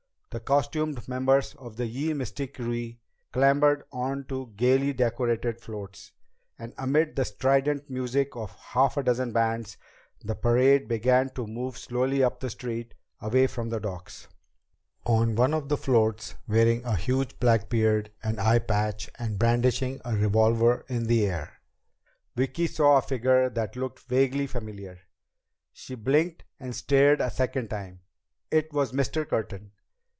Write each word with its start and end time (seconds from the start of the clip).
The 0.33 0.39
costumed 0.39 1.09
members 1.09 1.55
of 1.55 1.77
Ye 1.77 2.13
Mystic 2.13 2.53
Krewe 2.55 2.97
clambered 3.33 3.83
onto 3.91 4.47
gaily 4.53 4.93
decorated 4.93 5.59
floats, 5.59 6.13
and 6.57 6.73
amid 6.77 7.17
the 7.17 7.25
strident 7.25 7.89
music 7.89 8.37
of 8.37 8.51
half 8.55 8.95
a 8.95 9.03
dozen 9.03 9.33
bands, 9.33 9.75
the 10.23 10.33
parade 10.33 10.87
began 10.87 11.31
to 11.31 11.45
move 11.45 11.77
slowly 11.77 12.23
up 12.23 12.39
the 12.39 12.49
street 12.49 12.93
away 13.19 13.45
from 13.45 13.67
the 13.67 13.81
docks. 13.81 14.29
On 15.05 15.35
one 15.35 15.53
of 15.53 15.67
the 15.67 15.75
floats, 15.75 16.35
wearing 16.47 16.81
a 16.85 16.95
huge 16.95 17.37
black 17.37 17.67
beard, 17.67 18.09
an 18.23 18.39
eye 18.39 18.59
patch, 18.59 19.09
and 19.19 19.37
brandishing 19.37 19.99
a 20.05 20.15
revolver 20.15 20.85
in 20.87 21.07
the 21.07 21.25
air, 21.27 21.59
Vicki 22.37 22.67
saw 22.67 22.95
a 22.97 23.01
figure 23.01 23.49
that 23.49 23.75
looked 23.75 23.99
vaguely 23.99 24.47
familiar. 24.47 24.99
She 25.73 25.93
blinked 25.95 26.45
and 26.57 26.73
stared 26.73 27.19
a 27.19 27.29
second 27.29 27.67
time. 27.69 27.99
It 28.49 28.71
was 28.71 28.93
Mr. 28.93 29.27
Curtin! 29.27 29.71